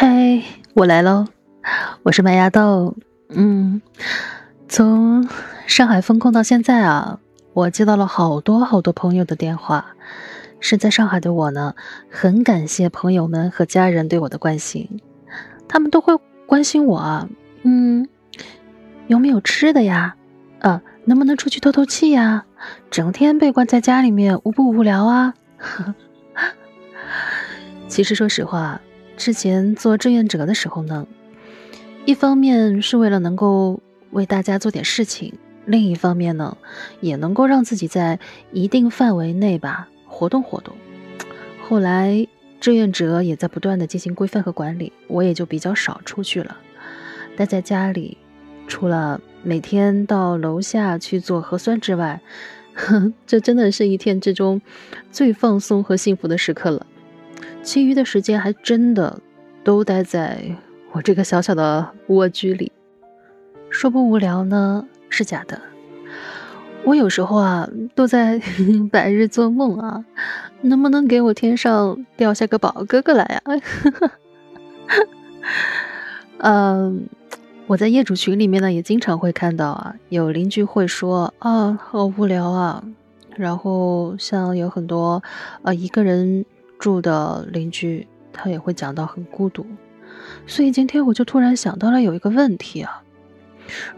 [0.00, 1.26] 嗨，我来喽！
[2.04, 2.94] 我是麦芽豆。
[3.30, 3.82] 嗯，
[4.68, 5.28] 从
[5.66, 7.18] 上海封控到现在啊，
[7.52, 9.96] 我接到了好多好多朋友的电话。
[10.60, 11.74] 身在上海的我呢，
[12.12, 15.00] 很感谢朋友们和家人对我的关心。
[15.66, 17.28] 他们都会关心我啊，
[17.64, 18.08] 嗯，
[19.08, 20.14] 有没有吃的呀？
[20.60, 22.44] 啊，能不能出去透透气呀？
[22.88, 25.34] 整天被关在家里面，无不无聊啊？
[27.88, 28.80] 其实说实话。
[29.18, 31.06] 之前做志愿者的时候呢，
[32.06, 33.80] 一方面是为了能够
[34.12, 35.34] 为大家做点事情，
[35.66, 36.56] 另一方面呢，
[37.00, 38.20] 也能够让自己在
[38.52, 40.74] 一定范围内吧活动活动。
[41.60, 42.26] 后来
[42.60, 46.56] 志愿者也在不断的进行规范和管理，我也就比较少出去了，
[47.36, 48.16] 待在家里，
[48.68, 52.22] 除了每天到楼下去做核酸之外，
[53.26, 54.62] 这真的是一天之中
[55.10, 56.86] 最放松和幸福的时刻了。
[57.62, 59.20] 其余的时间还真的
[59.62, 60.40] 都待在
[60.92, 62.72] 我这个小小的蜗居里，
[63.68, 65.60] 说不无聊呢是假的。
[66.84, 68.40] 我有时候啊都在
[68.90, 70.04] 白日做梦啊，
[70.62, 73.42] 能不能给我天上掉下个宝哥哥来呀？
[76.38, 77.06] 嗯，
[77.66, 82.82] 我在业主群里面呢也经常会看到啊，有邻居会说啊好无聊啊，
[83.36, 85.22] 然后像有很多
[85.62, 86.46] 呃一个人。
[86.78, 89.66] 住的邻居，他也会讲到很孤独，
[90.46, 93.02] 所以今天我就突然想到了有一个问题啊，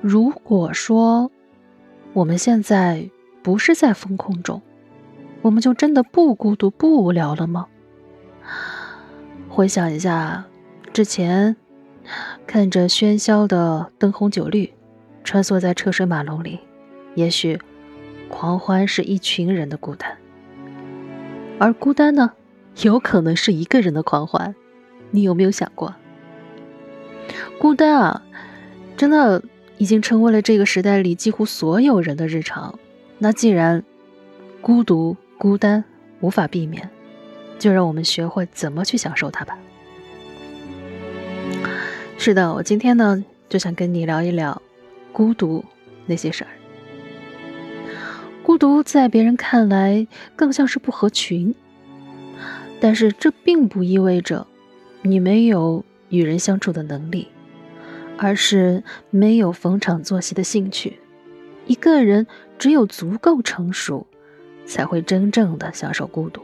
[0.00, 1.30] 如果说
[2.12, 3.10] 我们现在
[3.42, 4.62] 不是在风控中，
[5.42, 7.66] 我们就真的不孤独不无聊了吗？
[9.48, 10.46] 回想一下，
[10.92, 11.56] 之前
[12.46, 14.72] 看着喧嚣的灯红酒绿，
[15.22, 16.58] 穿梭在车水马龙里，
[17.14, 17.60] 也许
[18.28, 20.16] 狂欢是一群人的孤单，
[21.58, 22.32] 而孤单呢？
[22.82, 24.54] 有可能是一个人的狂欢，
[25.10, 25.94] 你有没有想过？
[27.58, 28.22] 孤单啊，
[28.96, 29.42] 真的
[29.76, 32.78] 已经成为了这个时代里几乎所有人的日常。
[33.18, 33.84] 那既然
[34.60, 35.84] 孤独、孤单
[36.20, 36.88] 无法避免，
[37.58, 39.58] 就让我们学会怎么去享受它吧。
[42.16, 44.60] 是的，我今天呢就想跟你聊一聊
[45.12, 45.64] 孤独
[46.06, 46.50] 那些事儿。
[48.42, 51.54] 孤独在别人看来更像是不合群。
[52.80, 54.46] 但是这并不意味着
[55.02, 57.28] 你没有与人相处的能力，
[58.16, 60.98] 而是没有逢场作戏的兴趣。
[61.66, 62.26] 一个人
[62.58, 64.06] 只有足够成熟，
[64.64, 66.40] 才会真正的享受孤独。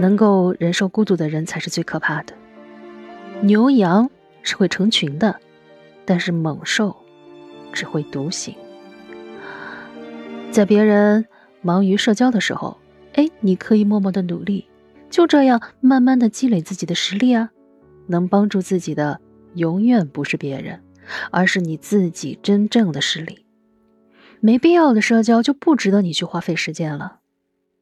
[0.00, 2.34] 能够忍受孤独的人才是最可怕的。
[3.40, 4.10] 牛羊
[4.42, 5.40] 是会成群的，
[6.04, 6.94] 但是猛兽
[7.72, 8.54] 只会独行。
[10.50, 11.26] 在别人
[11.62, 12.78] 忙于社交的时候，
[13.14, 14.66] 哎，你可以默默的努力。
[15.10, 17.50] 就这样慢慢的积累自己的实力啊，
[18.06, 19.20] 能帮助自己的
[19.54, 20.82] 永远不是别人，
[21.30, 23.44] 而是你自己真正的实力。
[24.40, 27.20] 没必要的社交就不值得你去花费时间了，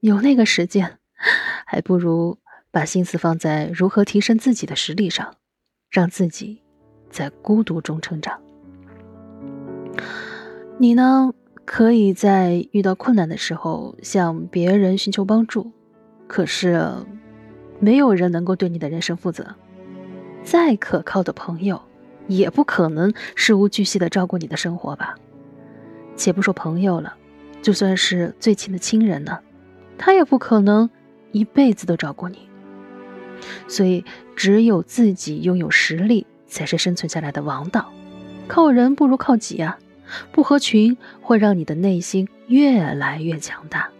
[0.00, 0.98] 有那个时间，
[1.66, 2.38] 还不如
[2.70, 5.34] 把心思放在如何提升自己的实力上，
[5.90, 6.62] 让自己
[7.10, 8.40] 在孤独中成长。
[10.78, 11.34] 你呢，
[11.64, 15.72] 可以在遇到困难的时候向别人寻求帮助。
[16.28, 16.88] 可是，
[17.80, 19.56] 没有人能够对你的人生负责。
[20.44, 21.82] 再可靠的朋友，
[22.28, 25.16] 也不可能事无巨细的照顾你的生活吧？
[26.14, 27.16] 且不说朋友了，
[27.62, 29.40] 就算是最亲的亲人呢，
[29.96, 30.88] 他也不可能
[31.32, 32.48] 一辈子都照顾你。
[33.66, 34.04] 所以，
[34.36, 37.90] 只有自己拥有实力，才是生存下来的王道。
[38.46, 39.78] 靠人不如靠己啊！
[40.32, 43.90] 不合群会让你的内心越来越强大。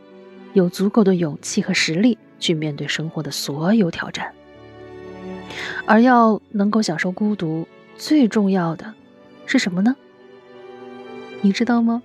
[0.59, 4.35] 有足够的勇气和实力去面对生活的所有挑战，
[5.87, 8.93] 而要能够享受孤独，最重要的
[9.47, 9.95] 是什么呢？
[11.43, 12.03] 你知道吗？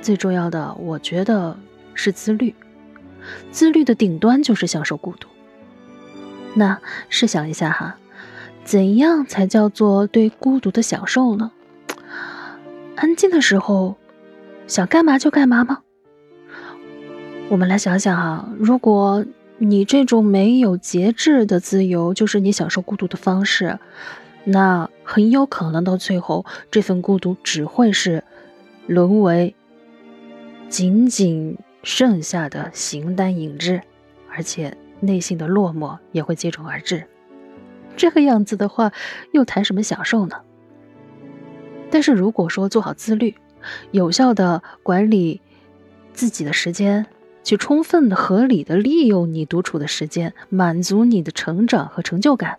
[0.00, 1.58] 最重要的，我觉得
[1.94, 2.54] 是自律。
[3.50, 5.28] 自律的顶端就是享受孤独。
[6.54, 7.96] 那试想一下哈，
[8.62, 11.50] 怎样才叫做对孤独的享受呢？
[12.94, 13.96] 安静的时候，
[14.68, 15.82] 想干嘛就干嘛吗？
[17.50, 19.24] 我们来想想哈，如果
[19.56, 23.78] 你这种没有节制的自由就是你享受孤独的方式，
[24.44, 28.22] 那很有可能到最后，这份孤独只会是
[28.86, 29.54] 沦为
[30.68, 33.80] 仅仅剩下的形单影只，
[34.30, 37.06] 而且内心的落寞也会接踵而至。
[37.96, 38.92] 这个样子的话，
[39.32, 40.36] 又谈什么享受呢？
[41.90, 43.34] 但是如果说做好自律，
[43.90, 45.40] 有效的管理
[46.12, 47.06] 自己的时间。
[47.48, 52.58] 去充分的、合理的利用你独处的时间，满足你的成长和成就感，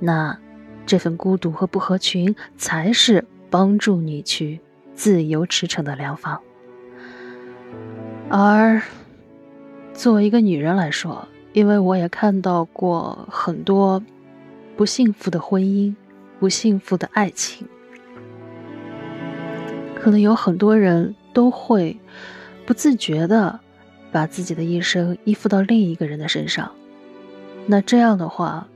[0.00, 0.38] 那
[0.86, 4.58] 这份孤独和不合群才是帮助你去
[4.94, 6.40] 自由驰骋的良方。
[8.30, 8.80] 而
[9.92, 14.02] 作为一个女人来说，因为我也看到过很多
[14.78, 15.94] 不幸福的婚姻、
[16.40, 17.68] 不幸福的爱情，
[19.94, 22.00] 可能有很多人都会
[22.64, 23.60] 不自觉的
[24.12, 26.72] 把自己的一生依附到另一个人的身上。
[27.66, 28.68] 那这样的话，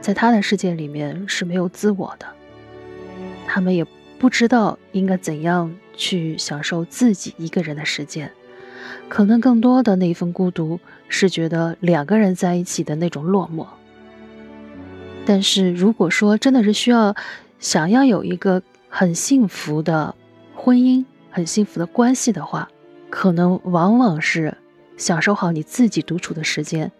[0.00, 2.26] 在他的世界里面是没有自我的，
[3.46, 3.86] 他们也
[4.18, 8.30] 不知道应该怎样去享受自己一个人的时间。
[9.08, 13.66] 可能更多的那一份孤独，是觉得两个人在一起的那种落寞。
[15.24, 17.14] 但是如果说真的是需要
[17.58, 20.14] 想要有一个很幸福的
[20.54, 22.68] 婚姻、很幸福的关系的话，
[23.16, 24.54] 可能往往是
[24.98, 26.92] 享受好你自己独处的时间，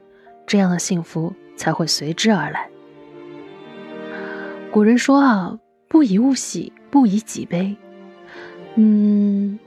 [0.46, 2.70] 这样的幸福才会随之而来。
[4.72, 5.58] 古人说啊，
[5.88, 7.76] 不以物喜，不以己悲。
[8.76, 9.58] 嗯，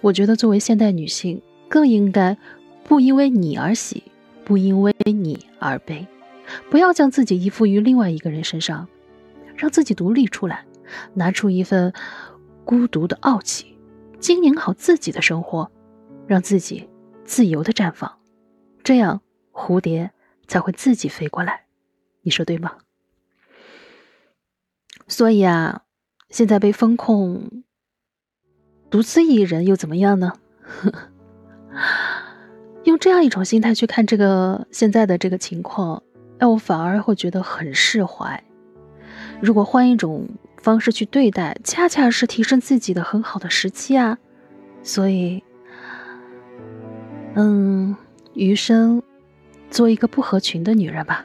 [0.00, 1.42] 我觉得作为现代女性。
[1.68, 2.38] 更应该
[2.84, 4.02] 不因为你而喜，
[4.46, 6.06] 不因为你而悲，
[6.70, 8.88] 不要将自己依附于另外一个人身上，
[9.54, 10.64] 让自己独立出来，
[11.12, 11.92] 拿出一份
[12.64, 13.76] 孤独的傲气，
[14.18, 15.70] 经营好自己的生活，
[16.28, 16.88] 让自己
[17.24, 18.20] 自由的绽放，
[18.84, 19.20] 这样
[19.52, 20.12] 蝴蝶
[20.46, 21.64] 才会自己飞过来。
[22.22, 22.76] 你说对吗？
[25.08, 25.82] 所以啊，
[26.28, 27.64] 现在被风控，
[28.90, 30.34] 独自一人又怎么样呢？
[32.84, 36.02] 用这样一种心态去看这个现在的这个情况，
[36.38, 38.42] 哎，我反而会觉得很释怀。
[39.40, 40.28] 如果换一种
[40.62, 44.18] 方式去对待，恰恰是提升自己的很好的时期啊。
[44.82, 45.42] 所以，
[47.40, 47.94] 嗯，
[48.34, 49.00] 余生
[49.70, 51.24] 做一个不合群的女人吧。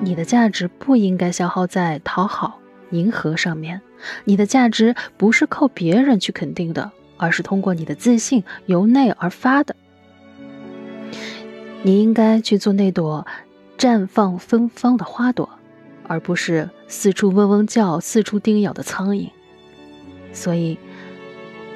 [0.00, 2.58] 你的价值不应该消耗在讨好、
[2.90, 3.80] 迎合上面，
[4.24, 6.90] 你的价值不是靠别人去肯定的。
[7.16, 9.76] 而是通过你的自信由内而发的。
[11.82, 13.24] 你应该去做那朵
[13.78, 15.48] 绽放芬芳的花朵，
[16.08, 19.30] 而不是四处嗡嗡叫、四处叮咬的苍蝇。
[20.32, 20.76] 所以，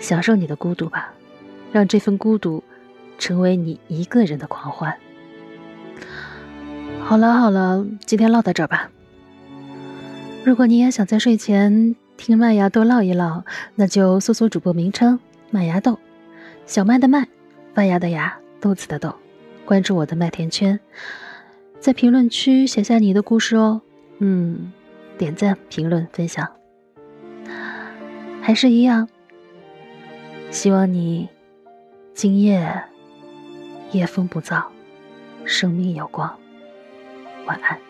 [0.00, 1.14] 享受你的孤独吧，
[1.70, 2.64] 让这份孤独
[3.18, 4.96] 成为你一个人的狂欢。
[7.00, 8.90] 好了好了，今天唠到这儿吧。
[10.44, 13.44] 如果你也想在睡前听麦芽多唠一唠，
[13.74, 15.18] 那就搜索主播名称。
[15.50, 15.98] 麦芽豆，
[16.66, 17.26] 小麦的麦，
[17.74, 19.14] 发芽的芽，豆子的豆。
[19.64, 20.78] 关注我的麦田圈，
[21.78, 23.82] 在评论区写下你的故事哦。
[24.18, 24.72] 嗯，
[25.18, 26.48] 点赞、评论、分享，
[28.40, 29.08] 还是一样。
[30.50, 31.28] 希望你
[32.14, 32.82] 今夜
[33.92, 34.62] 夜风不燥，
[35.46, 36.38] 生命有光。
[37.46, 37.87] 晚安。